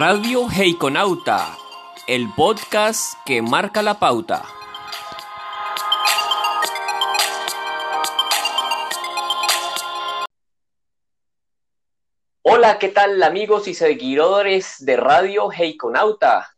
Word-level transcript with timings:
Radio 0.00 0.46
Heikonauta, 0.48 1.58
el 2.06 2.32
podcast 2.36 3.14
que 3.26 3.42
marca 3.42 3.82
la 3.82 3.98
pauta. 3.98 4.44
Hola, 12.42 12.78
¿qué 12.78 12.90
tal 12.90 13.20
amigos 13.24 13.66
y 13.66 13.74
seguidores 13.74 14.76
de 14.78 14.96
Radio 14.96 15.50
Heikonauta? 15.50 16.56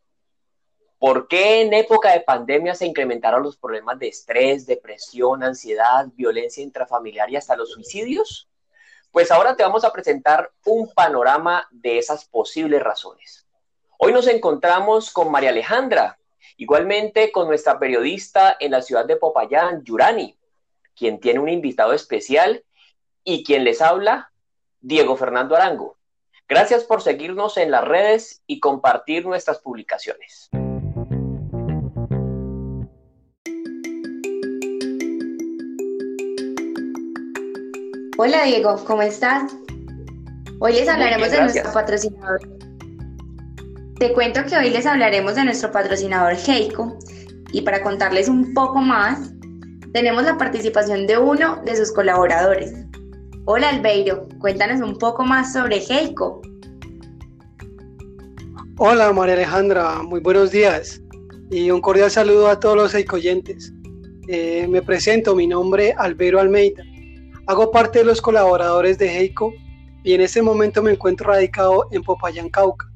¿Por 0.98 1.26
qué 1.26 1.62
en 1.62 1.72
época 1.72 2.12
de 2.12 2.20
pandemia 2.20 2.74
se 2.74 2.84
incrementaron 2.84 3.42
los 3.42 3.56
problemas 3.56 3.98
de 3.98 4.08
estrés, 4.08 4.66
depresión, 4.66 5.42
ansiedad, 5.42 6.08
violencia 6.12 6.62
intrafamiliar 6.62 7.30
y 7.30 7.36
hasta 7.36 7.56
los 7.56 7.70
suicidios? 7.70 8.49
Pues 9.12 9.32
ahora 9.32 9.56
te 9.56 9.64
vamos 9.64 9.84
a 9.84 9.92
presentar 9.92 10.52
un 10.64 10.88
panorama 10.92 11.66
de 11.72 11.98
esas 11.98 12.24
posibles 12.26 12.80
razones. 12.80 13.44
Hoy 13.98 14.12
nos 14.12 14.28
encontramos 14.28 15.10
con 15.10 15.32
María 15.32 15.50
Alejandra, 15.50 16.18
igualmente 16.56 17.32
con 17.32 17.48
nuestra 17.48 17.80
periodista 17.80 18.56
en 18.60 18.70
la 18.70 18.82
ciudad 18.82 19.04
de 19.04 19.16
Popayán, 19.16 19.82
Yurani, 19.82 20.38
quien 20.94 21.18
tiene 21.18 21.40
un 21.40 21.48
invitado 21.48 21.92
especial 21.92 22.64
y 23.24 23.42
quien 23.42 23.64
les 23.64 23.82
habla, 23.82 24.30
Diego 24.80 25.16
Fernando 25.16 25.56
Arango. 25.56 25.96
Gracias 26.48 26.84
por 26.84 27.02
seguirnos 27.02 27.56
en 27.56 27.72
las 27.72 27.84
redes 27.84 28.42
y 28.46 28.60
compartir 28.60 29.26
nuestras 29.26 29.58
publicaciones. 29.58 30.50
Hola 38.22 38.44
Diego, 38.44 38.76
¿cómo 38.86 39.00
estás? 39.00 39.50
Hoy 40.58 40.74
les 40.74 40.86
hablaremos 40.90 41.30
de 41.30 41.40
nuestro 41.40 41.72
patrocinador. 41.72 42.38
Te 43.98 44.12
cuento 44.12 44.44
que 44.44 44.58
hoy 44.58 44.68
les 44.68 44.84
hablaremos 44.84 45.36
de 45.36 45.44
nuestro 45.46 45.72
patrocinador 45.72 46.34
Heiko 46.34 46.98
y 47.50 47.62
para 47.62 47.82
contarles 47.82 48.28
un 48.28 48.52
poco 48.52 48.82
más, 48.82 49.32
tenemos 49.94 50.24
la 50.24 50.36
participación 50.36 51.06
de 51.06 51.16
uno 51.16 51.62
de 51.64 51.74
sus 51.74 51.92
colaboradores. 51.92 52.74
Hola 53.46 53.70
Albeiro, 53.70 54.28
cuéntanos 54.38 54.86
un 54.86 54.98
poco 54.98 55.24
más 55.24 55.54
sobre 55.54 55.78
Heiko. 55.78 56.42
Hola 58.76 59.14
María 59.14 59.32
Alejandra, 59.32 60.02
muy 60.02 60.20
buenos 60.20 60.50
días 60.50 61.00
y 61.50 61.70
un 61.70 61.80
cordial 61.80 62.10
saludo 62.10 62.48
a 62.48 62.60
todos 62.60 62.76
los 62.76 62.94
Heikoyentes. 62.94 63.72
Eh, 64.28 64.66
me 64.68 64.82
presento, 64.82 65.34
mi 65.34 65.46
nombre 65.46 65.94
Albeiro 65.96 66.38
Almeida 66.38 66.84
Hago 67.50 67.72
parte 67.72 67.98
de 67.98 68.04
los 68.04 68.22
colaboradores 68.22 68.96
de 68.96 69.18
Heiko 69.18 69.52
y 70.04 70.12
en 70.12 70.20
este 70.20 70.40
momento 70.40 70.84
me 70.84 70.92
encuentro 70.92 71.32
radicado 71.32 71.88
en 71.90 72.00
Popayán, 72.00 72.48
Cauca, 72.48 72.88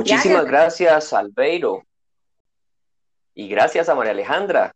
Muchísimas 0.00 0.46
gracias, 0.46 1.12
Albeiro. 1.12 1.84
Y 3.34 3.48
gracias 3.48 3.88
a 3.88 3.94
María 3.94 4.12
Alejandra. 4.12 4.74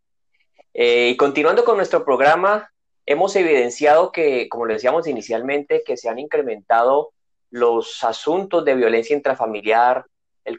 Eh, 0.74 1.10
y 1.12 1.16
continuando 1.16 1.64
con 1.64 1.78
nuestro 1.78 2.04
programa, 2.04 2.70
hemos 3.06 3.34
evidenciado 3.34 4.12
que, 4.12 4.50
como 4.50 4.66
le 4.66 4.74
decíamos 4.74 5.06
inicialmente, 5.06 5.82
que 5.82 5.96
se 5.96 6.10
han 6.10 6.18
incrementado 6.18 7.12
los 7.50 8.04
asuntos 8.04 8.66
de 8.66 8.74
violencia 8.74 9.16
intrafamiliar, 9.16 10.04
el, 10.44 10.58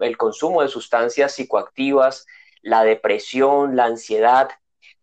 el 0.00 0.16
consumo 0.18 0.60
de 0.60 0.68
sustancias 0.68 1.32
psicoactivas, 1.32 2.26
la 2.60 2.84
depresión, 2.84 3.74
la 3.74 3.86
ansiedad, 3.86 4.50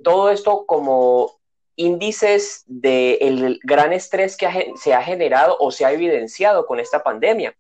todo 0.03 0.29
esto 0.29 0.65
como 0.67 1.39
índices 1.75 2.63
del 2.67 3.59
gran 3.63 3.93
estrés 3.93 4.37
que 4.37 4.73
se 4.75 4.93
ha 4.93 5.01
generado 5.01 5.57
o 5.59 5.71
se 5.71 5.85
ha 5.85 5.91
evidenciado 5.91 6.67
con 6.67 6.79
esta 6.79 7.01
pandemia. 7.01 7.55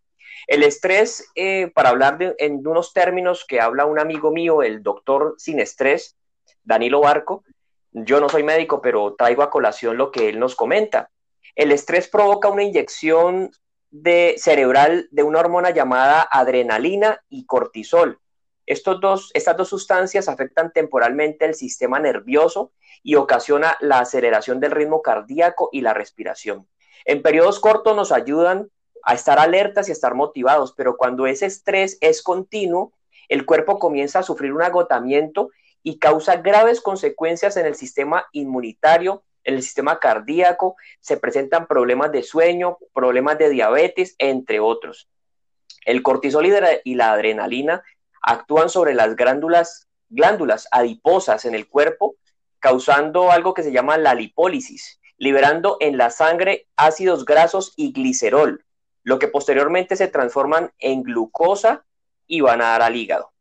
El 0.47 0.63
estrés, 0.63 1.29
eh, 1.35 1.71
para 1.73 1.89
hablar 1.89 2.17
de, 2.17 2.35
en 2.39 2.65
unos 2.65 2.93
términos 2.93 3.45
que 3.47 3.61
habla 3.61 3.85
un 3.85 3.99
amigo 3.99 4.31
mío, 4.31 4.63
el 4.63 4.83
doctor 4.83 5.35
sin 5.37 5.59
estrés, 5.59 6.17
Danilo 6.63 7.01
Barco, 7.01 7.43
yo 7.91 8.19
no 8.19 8.29
soy 8.29 8.43
médico, 8.43 8.81
pero 8.81 9.15
traigo 9.15 9.43
a 9.43 9.49
colación 9.49 9.97
lo 9.97 10.11
que 10.11 10.29
él 10.29 10.39
nos 10.39 10.55
comenta. 10.55 11.09
El 11.55 11.71
estrés 11.71 12.07
provoca 12.07 12.49
una 12.49 12.63
inyección 12.63 13.51
de 13.89 14.35
cerebral 14.37 15.09
de 15.11 15.23
una 15.23 15.39
hormona 15.39 15.71
llamada 15.71 16.25
adrenalina 16.31 17.21
y 17.29 17.45
cortisol. 17.45 18.19
Estos 18.65 19.01
dos, 19.01 19.31
estas 19.33 19.57
dos 19.57 19.67
sustancias 19.67 20.29
afectan 20.29 20.71
temporalmente 20.71 21.45
el 21.45 21.55
sistema 21.55 21.99
nervioso 21.99 22.71
y 23.03 23.15
ocasiona 23.15 23.75
la 23.81 23.99
aceleración 23.99 24.61
del 24.61 24.71
ritmo 24.71 25.01
cardíaco 25.01 25.69
y 25.73 25.81
la 25.81 25.93
respiración. 25.93 26.67
En 27.03 27.21
periodos 27.21 27.59
cortos 27.59 27.95
nos 27.95 28.13
ayudan 28.13 28.69
a 29.03 29.13
estar 29.13 29.39
alertas 29.39 29.87
y 29.87 29.91
a 29.91 29.93
estar 29.93 30.15
motivados, 30.15 30.73
pero 30.75 30.97
cuando 30.97 31.27
ese 31.27 31.45
estrés 31.45 31.97
es 32.01 32.21
continuo, 32.21 32.93
el 33.29 33.45
cuerpo 33.45 33.79
comienza 33.79 34.19
a 34.19 34.23
sufrir 34.23 34.53
un 34.53 34.61
agotamiento 34.61 35.49
y 35.83 35.99
causa 35.99 36.37
graves 36.37 36.81
consecuencias 36.81 37.57
en 37.57 37.65
el 37.65 37.75
sistema 37.75 38.25
inmunitario, 38.31 39.23
en 39.43 39.55
el 39.55 39.63
sistema 39.63 39.99
cardíaco, 39.99 40.75
se 40.99 41.17
presentan 41.17 41.67
problemas 41.67 42.11
de 42.11 42.23
sueño, 42.23 42.77
problemas 42.93 43.37
de 43.37 43.49
diabetes, 43.49 44.15
entre 44.19 44.59
otros. 44.59 45.09
El 45.85 46.03
cortisol 46.03 46.45
y 46.83 46.95
la 46.95 47.11
adrenalina 47.11 47.83
actúan 48.21 48.69
sobre 48.69 48.93
las 48.93 49.15
glándulas, 49.15 49.87
glándulas 50.09 50.67
adiposas 50.71 51.45
en 51.45 51.55
el 51.55 51.67
cuerpo, 51.67 52.17
causando 52.59 53.31
algo 53.31 53.53
que 53.53 53.63
se 53.63 53.71
llama 53.71 53.97
la 53.97 54.13
lipólisis, 54.13 54.99
liberando 55.17 55.77
en 55.79 55.97
la 55.97 56.11
sangre 56.11 56.67
ácidos 56.75 57.25
grasos 57.25 57.73
y 57.75 57.93
glicerol, 57.93 58.63
lo 59.03 59.19
que 59.19 59.27
posteriormente 59.27 59.95
se 59.95 60.07
transforman 60.07 60.71
en 60.79 61.03
glucosa 61.03 61.85
y 62.27 62.41
van 62.41 62.61
a 62.61 62.69
dar 62.69 62.81
al 62.81 62.95
hígado. 62.95 63.31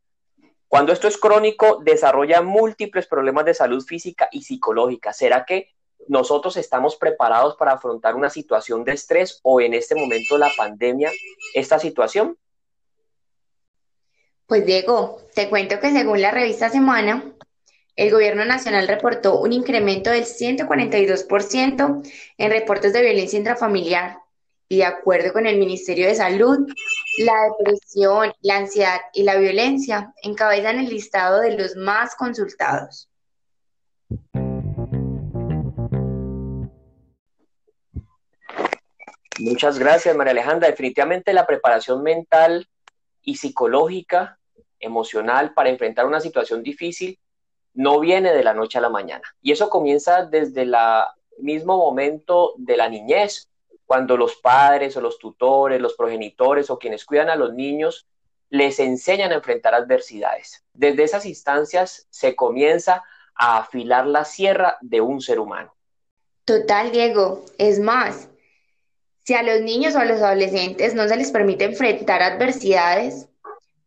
Cuando 0.67 0.93
esto 0.93 1.07
es 1.07 1.17
crónico, 1.17 1.81
desarrolla 1.83 2.41
múltiples 2.41 3.05
problemas 3.05 3.45
de 3.45 3.53
salud 3.53 3.83
física 3.83 4.29
y 4.31 4.43
psicológica. 4.43 5.11
¿Será 5.11 5.43
que 5.45 5.69
nosotros 6.07 6.57
estamos 6.57 6.95
preparados 6.95 7.55
para 7.57 7.73
afrontar 7.73 8.15
una 8.15 8.29
situación 8.29 8.83
de 8.85 8.93
estrés 8.93 9.39
o 9.43 9.59
en 9.59 9.73
este 9.73 9.95
momento 9.95 10.37
la 10.37 10.49
pandemia, 10.55 11.11
esta 11.53 11.77
situación? 11.77 12.37
Pues 14.47 14.65
Diego, 14.65 15.19
te 15.33 15.49
cuento 15.49 15.79
que 15.79 15.91
según 15.91 16.21
la 16.21 16.31
revista 16.31 16.69
Semana, 16.69 17.33
el 17.97 18.09
gobierno 18.09 18.45
nacional 18.45 18.87
reportó 18.87 19.39
un 19.39 19.51
incremento 19.51 20.09
del 20.09 20.23
142% 20.23 22.11
en 22.37 22.49
reportes 22.49 22.93
de 22.93 23.01
violencia 23.01 23.37
intrafamiliar, 23.37 24.20
y 24.71 24.77
de 24.77 24.85
acuerdo 24.85 25.33
con 25.33 25.45
el 25.45 25.57
Ministerio 25.57 26.07
de 26.07 26.15
Salud, 26.15 26.59
la 27.25 27.33
depresión, 27.57 28.31
la 28.39 28.55
ansiedad 28.55 29.01
y 29.11 29.23
la 29.23 29.35
violencia 29.35 30.13
encabezan 30.23 30.79
el 30.79 30.87
listado 30.87 31.41
de 31.41 31.57
los 31.57 31.75
más 31.75 32.15
consultados. 32.15 33.09
Muchas 39.39 39.77
gracias, 39.77 40.15
María 40.15 40.31
Alejandra. 40.31 40.69
Definitivamente 40.69 41.33
la 41.33 41.45
preparación 41.45 42.01
mental 42.01 42.65
y 43.23 43.35
psicológica, 43.35 44.39
emocional 44.79 45.53
para 45.53 45.69
enfrentar 45.69 46.05
una 46.05 46.21
situación 46.21 46.63
difícil 46.63 47.19
no 47.73 47.99
viene 47.99 48.31
de 48.31 48.43
la 48.45 48.53
noche 48.53 48.77
a 48.77 48.81
la 48.81 48.89
mañana. 48.89 49.35
Y 49.41 49.51
eso 49.51 49.69
comienza 49.69 50.25
desde 50.25 50.61
el 50.61 50.73
mismo 51.39 51.75
momento 51.77 52.53
de 52.55 52.77
la 52.77 52.87
niñez, 52.87 53.50
cuando 53.91 54.15
los 54.15 54.37
padres 54.37 54.95
o 54.95 55.01
los 55.01 55.19
tutores, 55.19 55.81
los 55.81 55.95
progenitores 55.95 56.69
o 56.69 56.79
quienes 56.79 57.03
cuidan 57.03 57.29
a 57.29 57.35
los 57.35 57.53
niños 57.53 58.07
les 58.49 58.79
enseñan 58.79 59.33
a 59.33 59.35
enfrentar 59.35 59.75
adversidades. 59.75 60.63
Desde 60.73 61.03
esas 61.03 61.25
instancias 61.25 62.07
se 62.09 62.33
comienza 62.33 63.03
a 63.35 63.57
afilar 63.57 64.07
la 64.07 64.23
sierra 64.23 64.77
de 64.79 65.01
un 65.01 65.19
ser 65.19 65.41
humano. 65.41 65.75
Total, 66.45 66.93
Diego. 66.93 67.43
Es 67.57 67.81
más, 67.81 68.29
si 69.25 69.33
a 69.33 69.43
los 69.43 69.59
niños 69.59 69.93
o 69.95 69.99
a 69.99 70.05
los 70.05 70.21
adolescentes 70.21 70.93
no 70.93 71.05
se 71.09 71.17
les 71.17 71.29
permite 71.29 71.65
enfrentar 71.65 72.21
adversidades, 72.21 73.27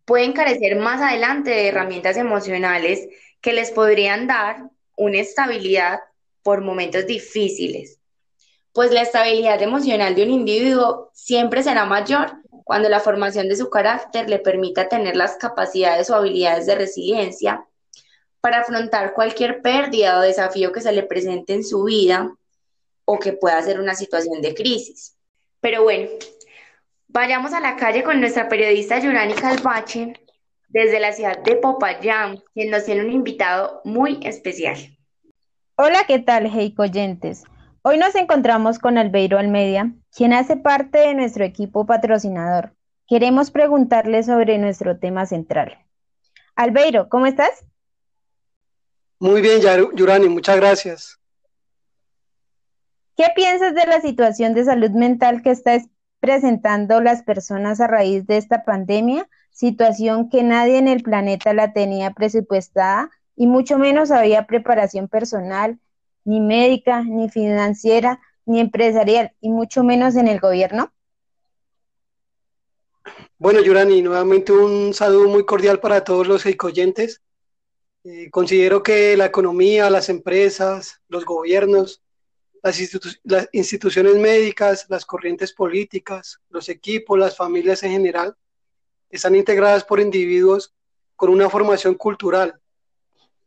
pueden 0.04 0.34
carecer 0.34 0.76
más 0.76 1.00
adelante 1.00 1.48
de 1.48 1.68
herramientas 1.68 2.18
emocionales 2.18 3.08
que 3.40 3.54
les 3.54 3.70
podrían 3.70 4.26
dar 4.26 4.68
una 4.98 5.16
estabilidad 5.20 6.00
por 6.42 6.60
momentos 6.60 7.06
difíciles. 7.06 8.00
Pues 8.75 8.91
la 8.91 9.03
estabilidad 9.03 9.62
emocional 9.62 10.17
de 10.17 10.25
un 10.25 10.31
individuo 10.31 11.09
siempre 11.15 11.62
será 11.62 11.85
mayor 11.85 12.32
cuando 12.65 12.88
la 12.88 12.99
formación 12.99 13.49
de 13.49 13.55
su 13.55 13.71
carácter 13.71 14.29
le 14.29 14.41
permita 14.41 14.88
tener 14.88 15.15
las 15.15 15.37
capacidades 15.37 16.11
o 16.11 16.17
habilidades 16.17 16.67
de 16.67 16.75
resiliencia 16.75 17.65
para 18.41 18.62
afrontar 18.62 19.15
cualquier 19.15 19.62
pérdida 19.62 20.19
o 20.19 20.23
desafío 20.23 20.73
que 20.73 20.81
se 20.81 20.91
le 20.91 21.05
presente 21.05 21.55
en 21.55 21.62
su 21.62 21.85
vida 21.85 22.35
o 23.05 23.21
que 23.21 23.32
pueda 23.32 23.62
ser 23.62 23.79
una 23.79 23.94
situación 23.94 24.43
de 24.43 24.56
crisis. 24.56 25.17
Pero 25.61 25.85
bueno, 25.85 26.09
vayamos 27.06 27.53
a 27.53 27.61
la 27.61 27.76
calle 27.76 28.03
con 28.03 28.19
nuestra 28.19 28.49
periodista 28.49 28.99
Yurani 28.99 29.35
Calvache 29.35 30.15
desde 30.67 30.99
la 30.99 31.12
ciudad 31.12 31.38
de 31.38 31.55
Popayán, 31.55 32.43
quien 32.53 32.71
nos 32.71 32.85
tiene 32.87 33.05
un 33.05 33.12
invitado 33.12 33.82
muy 33.85 34.19
especial. 34.25 34.76
Hola, 35.76 36.03
¿qué 36.09 36.19
tal, 36.19 36.50
Oyentes? 36.76 37.44
Hoy 37.86 37.98
nos 37.98 38.14
encontramos 38.14 38.78
con 38.78 38.96
Albeiro 38.96 39.38
Almedia, 39.38 39.92
quien 40.10 40.32
hace 40.32 40.56
parte 40.56 41.00
de 41.00 41.12
nuestro 41.12 41.44
equipo 41.44 41.84
patrocinador. 41.84 42.72
Queremos 43.06 43.50
preguntarle 43.50 44.22
sobre 44.22 44.56
nuestro 44.56 44.98
tema 44.98 45.26
central. 45.26 45.84
Albeiro, 46.54 47.10
¿cómo 47.10 47.26
estás? 47.26 47.50
Muy 49.19 49.42
bien, 49.42 49.60
Yurani, 49.94 50.31
muchas 50.31 50.56
gracias. 50.56 51.20
¿Qué 53.19 53.26
piensas 53.36 53.75
de 53.75 53.84
la 53.84 54.00
situación 54.00 54.54
de 54.54 54.64
salud 54.64 54.92
mental 54.92 55.42
que 55.42 55.50
está 55.50 55.78
presentando 56.20 57.02
las 57.02 57.22
personas 57.22 57.82
a 57.82 57.87
raíz 57.87 58.26
de 58.26 58.38
esta 58.38 58.64
pandemia? 58.64 59.28
Situación 59.50 60.30
que 60.30 60.42
nadie 60.42 60.78
en 60.78 60.88
el 60.88 61.02
planeta 61.02 61.52
la 61.52 61.75
tenía 61.75 62.12
presupuestada 62.12 63.10
y 63.37 63.46
mucho 63.46 63.76
menos 63.76 64.10
había 64.10 64.46
preparación 64.46 65.06
personal, 65.06 65.78
ni 66.25 66.41
médica, 66.41 67.03
ni 67.03 67.29
financiera, 67.29 68.21
ni 68.47 68.61
empresarial, 68.61 69.32
y 69.41 69.50
mucho 69.50 69.85
menos 69.85 70.17
en 70.17 70.29
el 70.29 70.41
gobierno. 70.41 70.93
Bueno, 73.38 73.61
Yurani, 73.61 74.00
nuevamente 74.03 74.53
un 74.53 74.94
saludo 74.94 75.29
muy 75.29 75.44
cordial 75.44 75.81
para 75.81 76.03
todos 76.03 76.26
los 76.26 76.47
ecoyentes. 76.47 77.23
Eh, 78.05 78.31
considero 78.31 78.82
que 78.82 79.17
la 79.17 79.26
economía, 79.26 79.91
las 79.91 80.09
empresas, 80.09 81.00
los 81.09 81.25
gobiernos 81.25 82.05
las, 82.65 83.49
instituciones 83.53 84.15
médicas, 84.17 84.87
las 84.88 85.05
corrientes 85.05 85.53
políticas, 85.53 86.41
los 86.49 86.71
equipos, 86.71 87.19
las 87.19 87.37
familias 87.37 87.82
en 87.82 87.93
general, 87.93 88.35
están 89.11 89.35
integradas 89.35 89.85
por 89.85 90.00
individuos 90.00 90.75
con 91.15 91.29
una 91.29 91.50
formación 91.50 91.94
cultural, 91.94 92.59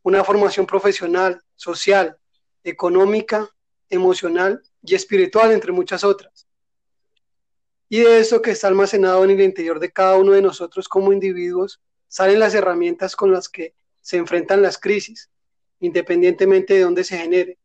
una 0.03 0.23
formación 0.23 0.67
profesional, 0.67 1.41
social, 1.55 2.15
económica, 2.69 3.49
emocional 3.89 4.61
y 4.83 4.95
espiritual, 4.95 5.51
entre 5.51 5.71
muchas 5.71 6.03
otras. 6.03 6.47
Y 7.89 7.99
de 7.99 8.19
eso 8.19 8.41
que 8.41 8.51
está 8.51 8.67
almacenado 8.67 9.23
en 9.23 9.31
el 9.31 9.41
interior 9.41 9.79
de 9.79 9.91
cada 9.91 10.17
uno 10.17 10.33
de 10.33 10.41
nosotros 10.41 10.89
como 10.89 11.13
individuos, 11.13 11.81
salen 12.07 12.39
las 12.39 12.53
herramientas 12.53 13.15
con 13.15 13.31
las 13.31 13.47
que 13.47 13.73
se 14.01 14.17
enfrentan 14.17 14.61
las 14.61 14.77
crisis, 14.77 15.29
independientemente 15.79 16.73
de 16.73 16.81
dónde 16.81 17.03
se 17.03 17.17
genere 17.17 17.57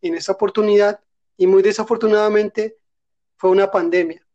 en 0.00 0.14
esta 0.14 0.32
oportunidad 0.32 1.00
y 1.36 1.46
muy 1.46 1.62
desafortunadamente 1.62 2.78
fue 3.36 3.50
una 3.50 3.70
pandemia. 3.70 4.26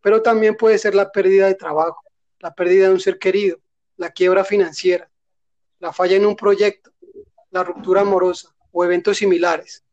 Pero 0.00 0.22
también 0.22 0.56
puede 0.56 0.78
ser 0.78 0.94
la 0.94 1.10
pérdida 1.12 1.46
de 1.46 1.54
trabajo, 1.54 2.02
la 2.40 2.54
pérdida 2.54 2.88
de 2.88 2.94
un 2.94 3.00
ser 3.00 3.18
querido, 3.18 3.58
la 3.96 4.10
quiebra 4.10 4.44
financiera, 4.44 5.10
la 5.78 5.92
falla 5.92 6.16
en 6.16 6.26
un 6.26 6.36
proyecto, 6.36 6.90
la 7.50 7.62
ruptura 7.62 8.00
amorosa 8.00 8.54
o 8.72 8.84
eventos 8.84 9.16
similares. 9.18 9.84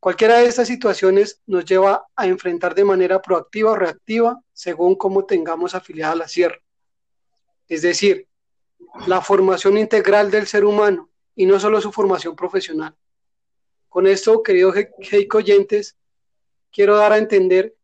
Cualquiera 0.00 0.38
de 0.38 0.46
estas 0.46 0.68
situaciones 0.68 1.40
nos 1.46 1.64
lleva 1.64 2.06
a 2.14 2.26
enfrentar 2.26 2.74
de 2.74 2.84
manera 2.84 3.22
proactiva 3.22 3.70
o 3.70 3.76
reactiva 3.76 4.40
según 4.52 4.96
cómo 4.96 5.24
tengamos 5.24 5.74
afiliada 5.74 6.14
la 6.14 6.28
sierra. 6.28 6.60
Es 7.68 7.82
decir, 7.82 8.28
la 9.06 9.22
formación 9.22 9.78
integral 9.78 10.30
del 10.30 10.46
ser 10.46 10.64
humano 10.64 11.08
y 11.34 11.46
no 11.46 11.58
solo 11.58 11.80
su 11.80 11.90
formación 11.90 12.36
profesional. 12.36 12.94
Con 13.88 14.06
esto, 14.06 14.42
queridos 14.42 14.74
Heiko 14.98 15.38
oyentes, 15.38 15.96
quiero 16.70 16.96
dar 16.96 17.12
a 17.12 17.18
entender 17.18 17.74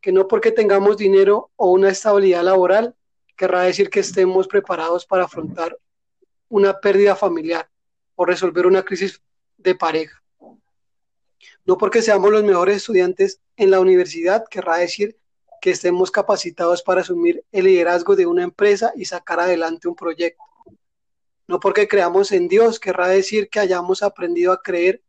que 0.00 0.12
no 0.12 0.28
porque 0.28 0.52
tengamos 0.52 0.96
dinero 0.96 1.50
o 1.56 1.70
una 1.70 1.90
estabilidad 1.90 2.42
laboral, 2.42 2.94
querrá 3.36 3.62
decir 3.62 3.88
que 3.88 4.00
estemos 4.00 4.46
preparados 4.48 5.06
para 5.06 5.24
afrontar 5.24 5.78
una 6.48 6.78
pérdida 6.78 7.16
familiar 7.16 7.70
o 8.16 8.24
resolver 8.24 8.66
una 8.66 8.82
crisis 8.82 9.22
de 9.62 9.74
pareja. 9.74 10.22
No 11.64 11.78
porque 11.78 12.02
seamos 12.02 12.30
los 12.30 12.42
mejores 12.42 12.78
estudiantes 12.78 13.40
en 13.56 13.70
la 13.70 13.80
universidad, 13.80 14.44
querrá 14.50 14.78
decir 14.78 15.16
que 15.60 15.70
estemos 15.70 16.10
capacitados 16.10 16.82
para 16.82 17.02
asumir 17.02 17.44
el 17.52 17.66
liderazgo 17.66 18.16
de 18.16 18.26
una 18.26 18.42
empresa 18.42 18.92
y 18.96 19.04
sacar 19.04 19.40
adelante 19.40 19.88
un 19.88 19.94
proyecto. 19.94 20.42
No 21.46 21.60
porque 21.60 21.86
creamos 21.86 22.32
en 22.32 22.48
Dios, 22.48 22.80
querrá 22.80 23.08
decir 23.08 23.48
que 23.50 23.60
hayamos 23.60 24.02
aprendido 24.02 24.52
a 24.52 24.62
creer 24.62 25.02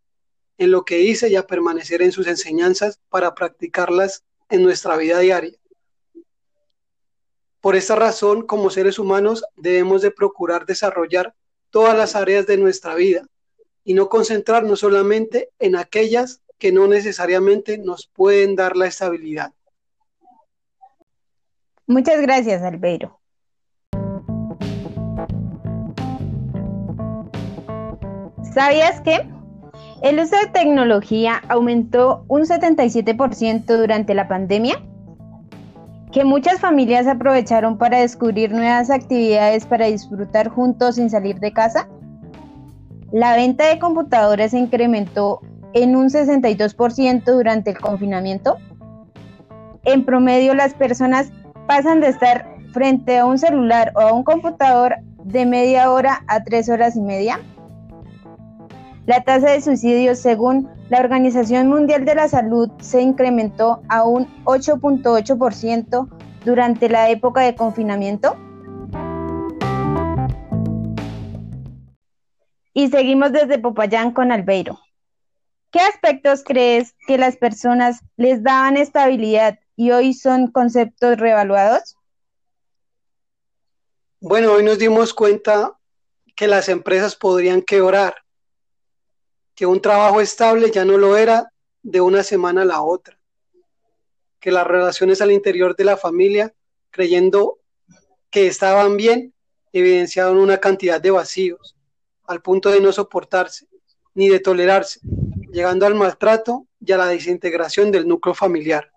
en 0.58 0.72
lo 0.72 0.84
que 0.84 0.98
dice 0.98 1.30
y 1.30 1.36
a 1.36 1.48
permanecer 1.48 2.02
en 2.02 2.12
sus 2.12 2.28
enseñanzas 2.28 3.00
para 3.10 3.34
practicarlas 3.34 4.24
en 4.50 4.64
nuestra 4.64 4.98
vida 4.98 5.20
diaria. 5.20 5.58
Por 7.62 7.76
esta 7.76 7.96
razón, 7.96 8.46
como 8.46 8.72
seres 8.72 9.00
humanos, 9.00 9.44
debemos 9.56 10.02
de 10.02 10.12
procurar 10.12 10.66
desarrollar 10.66 11.36
todas 11.70 11.96
las 11.96 12.16
áreas 12.16 12.46
de 12.48 12.58
nuestra 12.58 12.96
vida 12.96 13.26
y 13.84 13.94
no 13.94 14.10
concentrarnos 14.10 14.80
solamente 14.80 15.50
en 15.60 15.76
aquellas 15.76 16.42
que 16.58 16.72
no 16.72 16.88
necesariamente 16.88 17.78
nos 17.78 18.08
pueden 18.08 18.56
dar 18.56 18.78
la 18.78 18.88
estabilidad. 18.88 19.52
Muchas 21.88 22.22
gracias, 22.22 22.62
Albeiro. 22.62 23.20
¿Sabías 28.54 29.02
que 29.02 29.28
el 30.02 30.20
uso 30.20 30.36
de 30.36 30.48
tecnología 30.52 31.42
aumentó 31.48 32.26
un 32.28 32.42
77% 32.42 33.78
durante 33.78 34.16
la 34.16 34.28
pandemia, 34.28 34.82
que 36.12 36.26
muchas 36.26 36.60
familias 36.60 37.06
aprovecharon 37.06 37.78
para 37.78 38.00
descubrir 38.00 38.52
nuevas 38.52 38.90
actividades 38.90 39.66
para 39.66 39.86
disfrutar 39.86 40.50
juntos 40.50 40.96
sin 40.96 41.10
salir 41.10 41.40
de 41.40 41.54
casa. 41.54 41.88
La 43.12 43.36
venta 43.36 43.68
de 43.68 43.78
computadores 43.78 44.52
se 44.52 44.58
incrementó 44.58 45.42
en 45.74 45.96
un 45.96 46.10
62% 46.10 47.24
durante 47.26 47.72
el 47.72 47.80
confinamiento. 47.80 48.58
En 49.84 50.06
promedio, 50.06 50.54
las 50.54 50.74
personas 50.74 51.32
pasan 51.68 52.00
de 52.00 52.08
estar 52.08 52.56
frente 52.72 53.18
a 53.18 53.26
un 53.26 53.38
celular 53.38 53.92
o 53.96 54.00
a 54.00 54.14
un 54.14 54.24
computador 54.24 54.96
de 55.24 55.46
media 55.46 55.92
hora 55.92 56.24
a 56.28 56.44
tres 56.44 56.70
horas 56.70 56.96
y 56.96 57.02
media. 57.02 57.40
La 59.08 59.24
tasa 59.24 59.50
de 59.50 59.62
suicidios, 59.62 60.20
según 60.20 60.70
la 60.90 61.00
Organización 61.00 61.68
Mundial 61.68 62.06
de 62.06 62.16
la 62.16 62.28
Salud, 62.28 62.70
se 62.80 63.02
incrementó 63.02 63.82
a 63.90 64.04
un 64.04 64.28
8.8% 64.46 66.08
durante 66.46 66.88
la 66.88 67.10
época 67.10 67.42
de 67.42 67.56
confinamiento. 67.56 68.38
Y 72.74 72.90
seguimos 72.90 73.32
desde 73.32 73.60
Popayán 73.60 74.12
con 74.12 74.32
Albeiro. 74.32 74.80
¿Qué 75.72 75.80
aspectos 75.80 76.44
crees 76.46 76.96
que 77.08 77.18
las 77.18 77.38
personas 77.38 78.02
les 78.18 78.44
daban 78.44 78.78
estabilidad 78.78 79.60
y 79.76 79.92
hoy 79.92 80.14
son 80.14 80.52
conceptos 80.52 81.18
reevaluados? 81.18 81.96
Bueno, 84.20 84.54
hoy 84.54 84.64
nos 84.64 84.78
dimos 84.78 85.14
cuenta 85.14 85.78
que 86.36 86.48
las 86.48 86.70
empresas 86.70 87.16
podrían 87.16 87.62
quebrar 87.62 88.16
que 89.56 89.66
un 89.66 89.82
trabajo 89.82 90.22
estable 90.22 90.72
ya 90.72 90.86
no 90.86 90.98
lo 90.98 91.18
era 91.18 91.52
de 91.84 92.02
una 92.02 92.24
semana 92.24 92.64
a 92.64 92.66
la 92.66 92.82
otra, 92.82 93.18
que 94.40 94.52
las 94.52 94.68
relaciones 94.68 95.22
al 95.22 95.32
interior 95.32 95.76
de 95.76 95.86
la 95.86 95.98
familia, 95.98 96.54
creyendo 96.90 97.60
que 98.30 98.48
estaban 98.48 98.98
bien, 98.98 99.34
evidenciaron 99.74 100.38
una 100.38 100.58
cantidad 100.58 101.02
de 101.02 101.12
vacíos, 101.12 101.76
al 102.32 102.42
punto 102.42 102.70
de 102.70 102.82
no 102.82 102.92
soportarse 102.92 103.68
ni 104.14 104.28
de 104.28 104.40
tolerarse, 104.40 105.00
llegando 105.52 105.86
al 105.86 105.96
maltrato 105.96 106.68
y 106.80 106.92
a 106.92 106.98
la 106.98 107.08
desintegración 107.08 107.92
del 107.92 108.08
núcleo 108.08 108.34
familiar. 108.34 108.92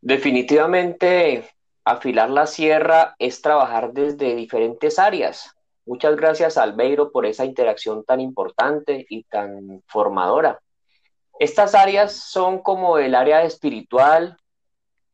Definitivamente, 0.00 1.48
afilar 1.84 2.30
la 2.30 2.46
sierra 2.46 3.14
es 3.18 3.42
trabajar 3.42 3.92
desde 3.92 4.34
diferentes 4.34 4.98
áreas, 4.98 5.54
Muchas 5.86 6.16
gracias, 6.16 6.56
Albeiro, 6.56 7.12
por 7.12 7.26
esa 7.26 7.44
interacción 7.44 8.04
tan 8.04 8.20
importante 8.20 9.04
y 9.08 9.24
tan 9.24 9.82
formadora. 9.86 10.58
Estas 11.38 11.74
áreas 11.74 12.12
son 12.12 12.60
como 12.60 12.96
el 12.96 13.14
área 13.14 13.42
espiritual, 13.42 14.38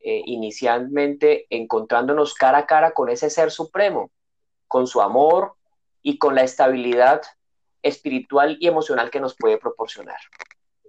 eh, 0.03 0.21
inicialmente 0.25 1.45
encontrándonos 1.49 2.33
cara 2.33 2.59
a 2.59 2.65
cara 2.65 2.91
con 2.91 3.09
ese 3.09 3.29
ser 3.29 3.51
supremo, 3.51 4.11
con 4.67 4.87
su 4.87 5.01
amor 5.01 5.53
y 6.01 6.17
con 6.17 6.35
la 6.35 6.43
estabilidad 6.43 7.21
espiritual 7.83 8.57
y 8.59 8.67
emocional 8.67 9.09
que 9.11 9.19
nos 9.19 9.35
puede 9.35 9.57
proporcionar. 9.57 10.19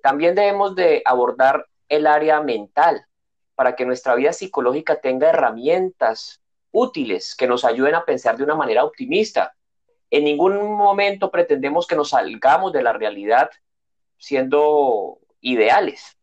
También 0.03 0.35
debemos 0.35 0.75
de 0.75 1.03
abordar 1.05 1.67
el 1.89 2.07
área 2.07 2.41
mental 2.41 3.07
para 3.55 3.77
que 3.77 3.85
nuestra 3.85 4.15
vida 4.15 4.33
psicológica 4.33 5.01
tenga 5.01 5.29
herramientas 5.29 6.41
útiles 6.71 7.35
que 7.37 7.47
nos 7.47 7.65
ayuden 7.65 7.95
a 7.95 8.05
pensar 8.05 8.37
de 8.37 8.45
una 8.45 8.55
manera 8.55 8.85
optimista. 8.85 9.55
En 10.11 10.25
ningún 10.25 10.57
momento 10.73 11.31
pretendemos 11.31 11.87
que 11.87 11.97
nos 11.97 12.11
salgamos 12.11 12.73
de 12.73 12.83
la 12.83 12.93
realidad 12.93 13.51
siendo 14.17 15.19
ideales, 15.41 16.17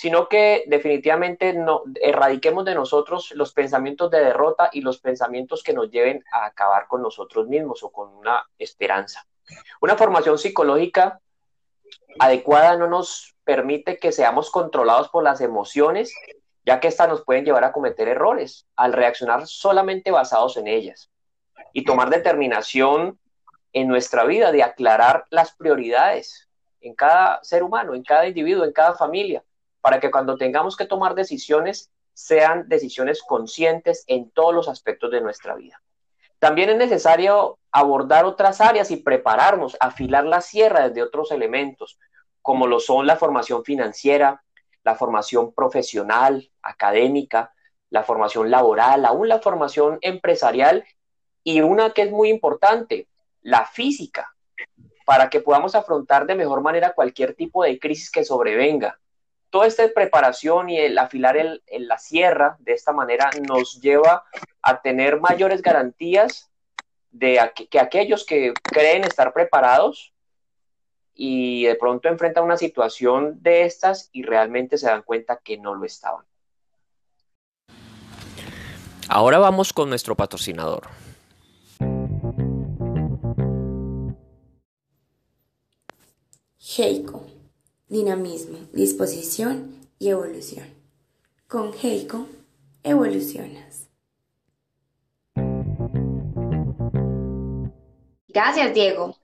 sino 0.00 0.30
que 0.30 0.64
definitivamente 0.66 1.54
erradiquemos 2.00 2.64
de 2.64 2.74
nosotros 2.74 3.32
los 3.32 3.52
pensamientos 3.52 4.10
de 4.10 4.24
derrota 4.24 4.70
y 4.72 4.80
los 4.80 4.98
pensamientos 4.98 5.62
que 5.62 5.74
nos 5.74 5.90
lleven 5.90 6.24
a 6.32 6.46
acabar 6.46 6.86
con 6.88 7.02
nosotros 7.02 7.48
mismos 7.48 7.82
o 7.82 7.90
con 7.92 8.08
una 8.16 8.48
esperanza. 8.58 9.26
Una 9.78 9.98
formación 9.98 10.38
psicológica 10.38 11.20
adecuada 12.18 12.78
no 12.78 12.88
nos 12.88 13.36
permite 13.44 13.98
que 13.98 14.10
seamos 14.10 14.50
controlados 14.50 15.10
por 15.10 15.22
las 15.22 15.42
emociones, 15.42 16.14
ya 16.64 16.80
que 16.80 16.88
éstas 16.88 17.10
nos 17.10 17.22
pueden 17.22 17.44
llevar 17.44 17.64
a 17.64 17.72
cometer 17.72 18.08
errores 18.08 18.66
al 18.76 18.94
reaccionar 18.94 19.46
solamente 19.46 20.10
basados 20.10 20.56
en 20.56 20.66
ellas 20.66 21.10
y 21.74 21.84
tomar 21.84 22.08
determinación 22.08 23.18
en 23.74 23.86
nuestra 23.86 24.24
vida 24.24 24.50
de 24.50 24.62
aclarar 24.62 25.26
las 25.28 25.54
prioridades 25.54 26.48
en 26.80 26.94
cada 26.94 27.44
ser 27.44 27.62
humano, 27.62 27.92
en 27.94 28.02
cada 28.02 28.26
individuo, 28.26 28.64
en 28.64 28.72
cada 28.72 28.94
familia, 28.94 29.44
para 29.80 30.00
que 30.00 30.10
cuando 30.10 30.36
tengamos 30.36 30.76
que 30.76 30.86
tomar 30.86 31.14
decisiones 31.14 31.90
sean 32.12 32.68
decisiones 32.68 33.22
conscientes 33.22 34.04
en 34.06 34.30
todos 34.30 34.54
los 34.54 34.68
aspectos 34.68 35.10
de 35.10 35.20
nuestra 35.20 35.54
vida. 35.54 35.80
También 36.38 36.70
es 36.70 36.76
necesario 36.76 37.58
abordar 37.70 38.24
otras 38.24 38.60
áreas 38.60 38.90
y 38.90 38.96
prepararnos, 38.96 39.76
afilar 39.78 40.24
la 40.24 40.40
sierra 40.40 40.88
desde 40.88 41.02
otros 41.02 41.30
elementos, 41.32 41.98
como 42.42 42.66
lo 42.66 42.80
son 42.80 43.06
la 43.06 43.16
formación 43.16 43.64
financiera, 43.64 44.42
la 44.82 44.94
formación 44.94 45.52
profesional, 45.52 46.50
académica, 46.62 47.52
la 47.90 48.04
formación 48.04 48.50
laboral, 48.50 49.04
aún 49.04 49.28
la 49.28 49.40
formación 49.40 49.98
empresarial 50.00 50.84
y 51.44 51.60
una 51.60 51.90
que 51.90 52.02
es 52.02 52.10
muy 52.10 52.30
importante, 52.30 53.08
la 53.42 53.66
física, 53.66 54.34
para 55.04 55.28
que 55.28 55.40
podamos 55.40 55.74
afrontar 55.74 56.26
de 56.26 56.34
mejor 56.34 56.62
manera 56.62 56.94
cualquier 56.94 57.34
tipo 57.34 57.64
de 57.64 57.78
crisis 57.78 58.10
que 58.10 58.24
sobrevenga. 58.24 58.98
Toda 59.50 59.66
esta 59.66 59.86
preparación 59.92 60.70
y 60.70 60.78
el 60.78 60.96
afilar 60.96 61.36
el, 61.36 61.62
la 61.66 61.98
sierra 61.98 62.56
de 62.60 62.72
esta 62.72 62.92
manera 62.92 63.30
nos 63.48 63.80
lleva 63.80 64.24
a 64.62 64.80
tener 64.80 65.20
mayores 65.20 65.60
garantías 65.60 66.50
de 67.10 67.40
que 67.68 67.80
aquellos 67.80 68.24
que 68.24 68.54
creen 68.62 69.02
estar 69.02 69.32
preparados 69.32 70.14
y 71.12 71.64
de 71.64 71.74
pronto 71.74 72.08
enfrentan 72.08 72.44
una 72.44 72.56
situación 72.56 73.42
de 73.42 73.64
estas 73.64 74.08
y 74.12 74.22
realmente 74.22 74.78
se 74.78 74.86
dan 74.86 75.02
cuenta 75.02 75.40
que 75.42 75.58
no 75.58 75.74
lo 75.74 75.84
estaban. 75.84 76.24
Ahora 79.08 79.38
vamos 79.38 79.72
con 79.72 79.88
nuestro 79.88 80.14
patrocinador. 80.14 80.84
Heiko, 86.78 87.26
dinamismo, 87.90 88.56
disposición 88.72 89.74
y 89.98 90.10
evolución. 90.10 90.64
Con 91.48 91.72
Heiko, 91.82 92.28
evolucionas. 92.84 93.88
Gracias, 98.28 98.72
Diego. 98.74 99.16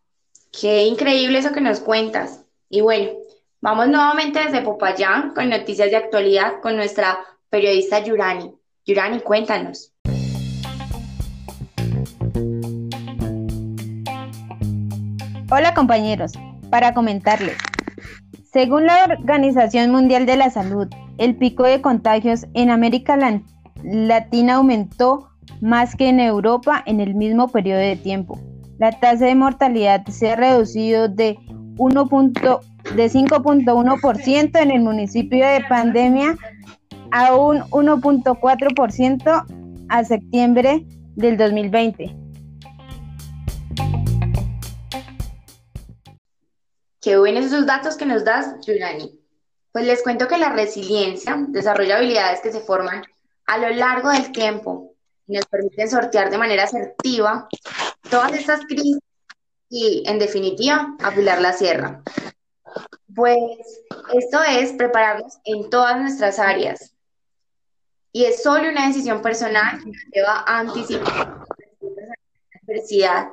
Qué 0.51 0.85
increíble 0.85 1.39
eso 1.39 1.53
que 1.53 1.61
nos 1.61 1.79
cuentas. 1.79 2.45
Y 2.69 2.81
bueno, 2.81 3.13
vamos 3.61 3.87
nuevamente 3.87 4.41
desde 4.41 4.63
Popayán 4.63 5.33
con 5.33 5.49
noticias 5.49 5.91
de 5.91 5.97
actualidad 5.97 6.61
con 6.61 6.75
nuestra 6.75 7.21
periodista 7.49 8.01
Yurani. 8.01 8.53
Yurani, 8.85 9.21
cuéntanos. 9.21 9.93
Hola 15.49 15.73
compañeros, 15.75 16.33
para 16.69 16.93
comentarles. 16.93 17.57
Según 18.57 18.87
la 18.87 19.05
Organización 19.05 19.91
Mundial 19.91 20.25
de 20.25 20.39
la 20.39 20.49
Salud, 20.49 20.89
el 21.19 21.37
pico 21.37 21.65
de 21.65 21.83
contagios 21.83 22.47
en 22.55 22.71
América 22.71 23.19
Latina 23.85 24.55
aumentó 24.55 25.29
más 25.61 25.95
que 25.95 26.09
en 26.09 26.21
Europa 26.21 26.83
en 26.87 27.01
el 27.01 27.15
mismo 27.15 27.49
periodo 27.49 27.81
de 27.81 27.97
tiempo. 27.97 28.41
La 28.79 28.93
tasa 28.93 29.27
de 29.27 29.35
mortalidad 29.35 30.07
se 30.07 30.31
ha 30.31 30.37
reducido 30.37 31.07
de, 31.07 31.37
de 31.37 31.39
5.1% 31.77 34.63
en 34.63 34.71
el 34.71 34.81
municipio 34.81 35.47
de 35.47 35.61
pandemia 35.69 36.35
a 37.11 37.37
un 37.37 37.59
1.4% 37.59 39.45
a 39.91 40.05
septiembre 40.05 40.87
del 41.15 41.37
2020. 41.37 42.26
Qué 47.07 47.17
buenos 47.17 47.45
esos 47.45 47.67
datos 47.67 47.97
que 47.97 48.05
nos 48.05 48.25
das, 48.25 48.67
Yurani. 48.67 49.17
Pues 49.71 49.87
les 49.87 50.03
cuento 50.03 50.27
que 50.27 50.39
la 50.39 50.49
resiliencia 50.49 51.37
desarrolla 51.39 51.99
habilidades 51.99 52.41
que 52.41 52.51
se 52.51 52.59
forman 52.59 53.05
a 53.47 53.59
lo 53.59 53.71
largo 53.71 54.11
del 54.11 54.33
tiempo 54.33 54.93
y 55.29 55.35
nos 55.35 55.47
permiten 55.47 55.89
sortear 55.89 56.31
de 56.31 56.39
manera 56.39 56.65
asertiva 56.65 57.47
todas 58.11 58.33
estas 58.33 58.63
crisis 58.65 58.99
y, 59.71 60.03
en 60.05 60.19
definitiva, 60.19 60.97
afilar 60.99 61.41
la 61.41 61.53
sierra. 61.53 62.03
Pues 63.15 63.39
esto 64.13 64.43
es 64.43 64.73
prepararnos 64.73 65.39
en 65.45 65.71
todas 65.71 66.01
nuestras 66.01 66.41
áreas. 66.41 66.93
Y 68.11 68.25
es 68.25 68.43
solo 68.43 68.69
una 68.69 68.89
decisión 68.89 69.23
personal 69.23 69.79
que 69.79 69.91
nos 69.91 70.05
lleva 70.13 70.41
a 70.45 70.59
anticipar 70.59 71.45
la 71.81 72.61
adversidad 72.65 73.29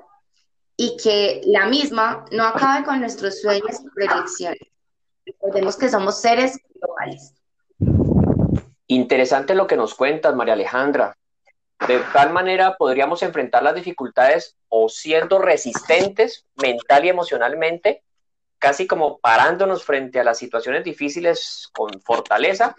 y 0.77 0.97
que 0.97 1.41
la 1.45 1.67
misma 1.67 2.25
no 2.31 2.45
acabe 2.45 2.85
con 2.85 2.99
nuestros 2.99 3.41
sueños 3.41 3.79
y 3.83 3.89
proyecciones. 3.89 4.61
Recordemos 5.25 5.77
que 5.77 5.89
somos 5.89 6.19
seres 6.19 6.59
globales. 6.75 7.33
Interesante 8.87 9.55
lo 9.55 9.67
que 9.67 9.77
nos 9.77 9.95
cuentas, 9.95 10.35
María 10.35 10.53
Alejandra. 10.53 11.17
De 11.87 11.99
tal 12.13 12.31
manera 12.31 12.77
podríamos 12.77 13.23
enfrentar 13.23 13.63
las 13.63 13.75
dificultades 13.75 14.55
o 14.69 14.89
siendo 14.89 15.39
resistentes 15.39 16.45
mental 16.55 17.05
y 17.05 17.09
emocionalmente, 17.09 18.03
casi 18.57 18.87
como 18.87 19.19
parándonos 19.19 19.83
frente 19.83 20.19
a 20.19 20.23
las 20.23 20.37
situaciones 20.37 20.83
difíciles 20.83 21.69
con 21.73 21.89
fortaleza 22.01 22.75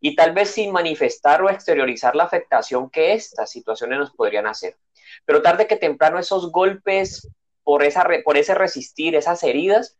y 0.00 0.14
tal 0.14 0.32
vez 0.32 0.50
sin 0.50 0.72
manifestar 0.72 1.42
o 1.42 1.50
exteriorizar 1.50 2.16
la 2.16 2.24
afectación 2.24 2.88
que 2.88 3.12
estas 3.12 3.50
situaciones 3.50 3.98
nos 3.98 4.10
podrían 4.12 4.46
hacer. 4.46 4.76
Pero 5.24 5.42
tarde 5.42 5.66
que 5.66 5.76
temprano 5.76 6.18
esos 6.18 6.50
golpes 6.52 7.28
por, 7.64 7.82
esa, 7.82 8.06
por 8.24 8.36
ese 8.36 8.54
resistir, 8.54 9.14
esas 9.14 9.42
heridas 9.42 9.98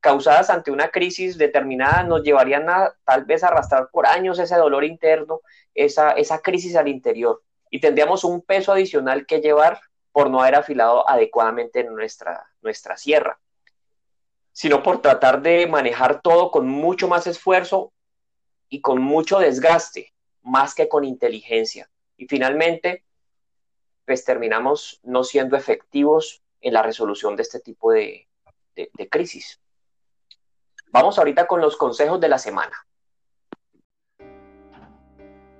causadas 0.00 0.50
ante 0.50 0.70
una 0.70 0.90
crisis 0.90 1.38
determinada 1.38 2.02
nos 2.02 2.22
llevarían 2.22 2.68
a 2.68 2.94
tal 3.04 3.24
vez 3.24 3.42
arrastrar 3.42 3.88
por 3.90 4.06
años 4.06 4.38
ese 4.38 4.54
dolor 4.54 4.84
interno 4.84 5.40
esa, 5.74 6.10
esa 6.12 6.40
crisis 6.40 6.76
al 6.76 6.88
interior 6.88 7.42
y 7.70 7.80
tendríamos 7.80 8.22
un 8.22 8.42
peso 8.42 8.72
adicional 8.72 9.26
que 9.26 9.40
llevar 9.40 9.80
por 10.12 10.30
no 10.30 10.40
haber 10.40 10.54
afilado 10.54 11.08
adecuadamente 11.08 11.82
nuestra, 11.82 12.46
nuestra 12.62 12.96
sierra, 12.96 13.40
sino 14.52 14.82
por 14.82 15.02
tratar 15.02 15.42
de 15.42 15.66
manejar 15.66 16.22
todo 16.22 16.52
con 16.52 16.68
mucho 16.68 17.08
más 17.08 17.26
esfuerzo 17.26 17.92
y 18.68 18.80
con 18.80 19.02
mucho 19.02 19.40
desgaste, 19.40 20.12
más 20.42 20.74
que 20.74 20.88
con 20.88 21.02
inteligencia. 21.02 21.90
Y 22.16 22.26
finalmente, 22.26 23.02
pues 24.06 24.24
terminamos 24.24 25.00
no 25.02 25.24
siendo 25.24 25.56
efectivos 25.56 26.42
en 26.60 26.74
la 26.74 26.82
resolución 26.82 27.36
de 27.36 27.42
este 27.42 27.60
tipo 27.60 27.92
de, 27.92 28.26
de 28.74 29.08
crisis. 29.08 29.60
Vamos 30.90 31.18
ahorita 31.18 31.46
con 31.46 31.60
los 31.60 31.76
consejos 31.76 32.20
de 32.20 32.28
la 32.28 32.38
semana. 32.38 32.86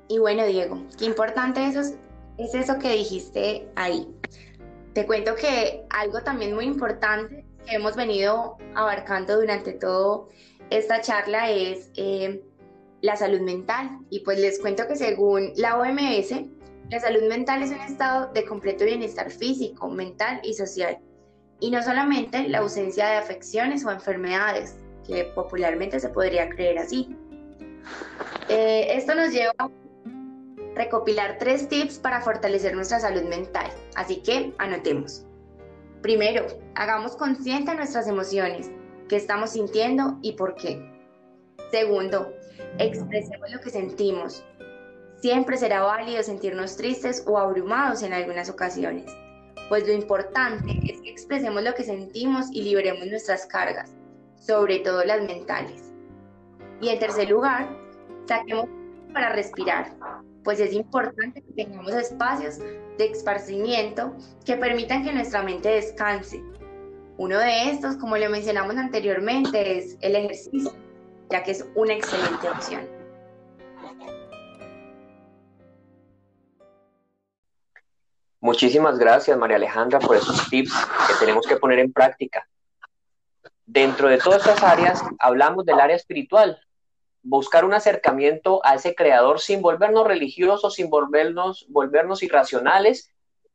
Y 0.09 0.19
bueno, 0.19 0.45
Diego, 0.45 0.83
qué 0.99 1.07
importante 1.07 1.67
eso 1.67 1.81
es, 1.81 2.55
eso 2.55 2.79
que 2.79 2.91
dijiste 2.91 3.69
ahí. 3.75 4.07
Te 4.93 5.07
cuento 5.07 5.35
que 5.35 5.85
algo 5.91 6.23
también 6.23 6.55
muy 6.55 6.67
importante 6.67 7.45
que 7.67 7.77
hemos 7.77 7.97
venido 7.97 8.59
abarcando 8.75 9.41
durante 9.41 9.73
toda 9.73 10.27
esta 10.71 11.01
charla 11.01 11.51
es 11.51 11.91
eh, 11.97 12.45
la 13.01 13.17
salud 13.17 13.41
mental. 13.41 13.99
Y 14.11 14.21
pues 14.21 14.39
les 14.39 14.61
cuento 14.61 14.87
que 14.87 14.97
según 14.97 15.53
la 15.57 15.79
OMS, 15.79 16.33
La 16.91 17.01
salud 17.01 17.23
mental 17.29 17.63
es 17.63 17.71
un 17.71 17.81
estado 17.81 18.33
de 18.33 18.45
completo 18.45 18.85
bienestar 18.85 19.31
físico, 19.31 19.89
mental 19.89 20.41
y 20.43 20.55
social, 20.55 20.99
y 21.61 21.71
no 21.71 21.83
solamente 21.83 22.49
la 22.49 22.59
ausencia 22.59 23.07
de 23.07 23.17
afecciones 23.17 23.85
o 23.85 23.91
enfermedades, 23.91 24.77
que 25.07 25.25
popularmente 25.35 25.99
se 26.01 26.09
podría 26.11 26.49
creer 26.51 26.79
así. 26.79 27.17
Eh, 28.49 28.89
esto 28.91 29.15
nos 29.15 29.33
lleva 29.33 29.53
a 29.59 29.71
recopilar 30.75 31.39
tres 31.39 31.69
tips 31.69 31.99
para 31.99 32.21
fortalecer 32.21 32.75
nuestra 32.75 33.01
salud 33.01 33.23
mental, 33.25 33.67
así 33.95 34.17
que 34.23 34.53
anotemos. 34.59 35.25
Primero, 36.03 36.47
hagamos 36.75 37.17
consciente 37.17 37.75
nuestras 37.75 38.09
emociones, 38.09 38.71
qué 39.09 39.17
estamos 39.17 39.51
sintiendo 39.51 40.19
y 40.21 40.33
por 40.33 40.55
qué. 40.55 40.91
Segundo, 41.71 42.31
expresemos 42.79 43.51
lo 43.51 43.61
que 43.61 43.71
sentimos. 43.71 44.45
Siempre 45.25 45.57
será 45.57 45.81
válido 45.81 46.23
sentirnos 46.23 46.77
tristes 46.77 47.25
o 47.27 47.39
abrumados 47.39 48.03
en 48.03 48.13
algunas 48.13 48.51
ocasiones, 48.51 49.11
pues 49.71 49.87
lo 49.87 49.95
importante 49.95 50.79
es 50.85 51.01
que 51.01 51.09
expresemos 51.09 51.63
lo 51.63 51.75
que 51.75 51.83
sentimos 51.83 52.49
y 52.53 52.61
liberemos 52.61 53.07
nuestras 53.07 53.47
cargas, 53.47 53.91
sobre 54.39 54.81
todo 54.81 55.03
las 55.03 55.23
mentales. 55.23 55.95
Y 56.83 56.91
en 56.91 56.99
tercer 56.99 57.31
lugar, 57.31 57.75
saquemos 58.29 58.67
para 59.15 59.31
respirar, 59.31 59.95
pues 60.43 60.61
es 60.61 60.75
importante 60.75 61.41
que 61.41 61.65
tengamos 61.65 61.95
espacios 61.95 62.59
de 62.59 63.07
esparcimiento 63.07 64.15
que 64.45 64.59
permitan 64.59 65.05
que 65.05 65.13
nuestra 65.15 65.43
mente 65.43 65.71
descanse. 65.71 66.45
Uno 67.17 67.39
de 67.39 67.71
estos, 67.71 67.97
como 67.97 68.19
le 68.19 68.29
mencionamos 68.29 68.77
anteriormente, 68.77 69.79
es 69.79 69.97
el 70.03 70.17
ejercicio, 70.17 70.75
ya 71.31 71.43
que 71.43 71.53
es 71.53 71.65
una 71.77 71.95
excelente 71.95 72.47
opción. 72.47 73.04
Muchísimas 78.45 78.99
gracias, 78.99 79.39
María 79.39 79.57
Alejandra, 79.57 79.99
por 80.01 80.17
esos 80.17 80.51
tips 80.51 80.71
que 81.07 81.15
tenemos 81.19 81.47
que 81.47 81.57
poner 81.57 81.79
en 81.79 81.91
práctica. 81.91 82.47
Dentro 83.65 84.07
de 84.07 84.19
todas 84.19 84.47
estas 84.47 84.63
áreas, 84.63 85.03
hablamos 85.19 85.65
del 85.65 85.81
área 85.81 85.97
espiritual, 85.97 86.61
buscar 87.23 87.65
un 87.65 87.73
acercamiento 87.73 88.61
a 88.63 88.75
ese 88.75 88.95
creador 88.95 89.41
sin 89.41 89.63
volvernos 89.63 90.07
religiosos, 90.07 90.75
sin 90.75 90.91
volvernos, 90.91 91.65
volvernos 91.71 92.23
irracionales, 92.23 93.11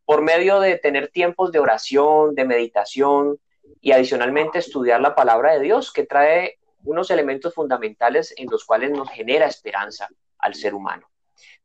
por 0.05 0.23
medio 0.23 0.59
de 0.59 0.79
tener 0.79 1.09
tiempos 1.09 1.51
de 1.51 1.59
oración, 1.59 2.33
de 2.33 2.45
meditación 2.45 3.37
y 3.81 3.91
adicionalmente 3.91 4.57
estudiar 4.57 5.01
la 5.01 5.13
palabra 5.13 5.53
de 5.53 5.59
Dios, 5.59 5.93
que 5.93 6.07
trae 6.07 6.57
unos 6.83 7.11
elementos 7.11 7.53
fundamentales 7.53 8.33
en 8.37 8.49
los 8.49 8.65
cuales 8.65 8.89
nos 8.89 9.07
genera 9.11 9.45
esperanza 9.45 10.09
al 10.39 10.55
ser 10.55 10.73
humano, 10.73 11.07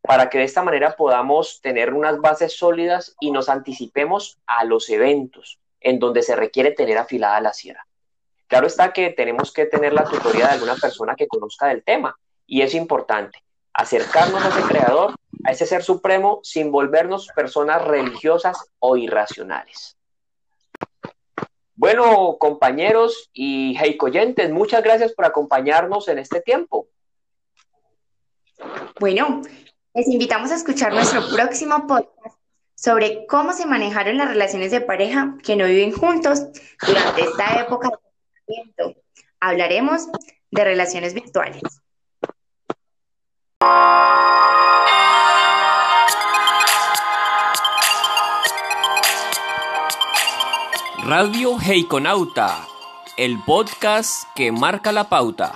para 0.00 0.28
que 0.28 0.38
de 0.38 0.44
esta 0.44 0.62
manera 0.62 0.96
podamos 0.96 1.60
tener 1.60 1.94
unas 1.94 2.20
bases 2.20 2.56
sólidas 2.56 3.16
y 3.20 3.30
nos 3.30 3.48
anticipemos 3.48 4.38
a 4.46 4.64
los 4.64 4.88
eventos 4.90 5.58
en 5.80 5.98
donde 5.98 6.22
se 6.22 6.36
requiere 6.36 6.72
tener 6.72 6.98
afilada 6.98 7.40
la 7.40 7.52
sierra. 7.52 7.86
Claro 8.46 8.66
está 8.66 8.92
que 8.92 9.10
tenemos 9.10 9.52
que 9.52 9.66
tener 9.66 9.92
la 9.92 10.04
tutoría 10.04 10.46
de 10.46 10.52
alguna 10.52 10.76
persona 10.76 11.14
que 11.14 11.26
conozca 11.26 11.66
del 11.68 11.82
tema 11.82 12.16
y 12.46 12.62
es 12.62 12.74
importante 12.74 13.42
acercarnos 13.72 14.44
a 14.44 14.48
ese 14.48 14.62
creador, 14.68 15.14
a 15.44 15.50
ese 15.50 15.66
ser 15.66 15.82
supremo, 15.82 16.40
sin 16.42 16.70
volvernos 16.70 17.28
personas 17.34 17.84
religiosas 17.84 18.70
o 18.78 18.96
irracionales. 18.96 19.96
Bueno, 21.74 22.36
compañeros 22.38 23.30
y 23.32 23.76
heicoyentes, 23.76 24.50
muchas 24.50 24.82
gracias 24.84 25.12
por 25.12 25.24
acompañarnos 25.24 26.06
en 26.08 26.18
este 26.18 26.40
tiempo. 26.40 26.86
Bueno, 29.00 29.42
les 29.94 30.08
invitamos 30.08 30.50
a 30.50 30.56
escuchar 30.56 30.92
nuestro 30.92 31.22
próximo 31.28 31.86
podcast 31.86 32.36
sobre 32.74 33.26
cómo 33.26 33.52
se 33.52 33.64
manejaron 33.64 34.18
las 34.18 34.28
relaciones 34.28 34.72
de 34.72 34.80
pareja 34.80 35.36
que 35.42 35.54
no 35.54 35.66
viven 35.66 35.92
juntos 35.92 36.46
durante 36.86 37.22
esta 37.22 37.60
época 37.60 37.90
Hablaremos 39.40 40.08
de 40.50 40.64
relaciones 40.64 41.14
virtuales. 41.14 41.62
Radio 51.06 51.58
Heikonauta, 51.60 52.66
el 53.18 53.38
podcast 53.44 54.24
que 54.34 54.50
marca 54.50 54.92
la 54.92 55.08
pauta. 55.08 55.54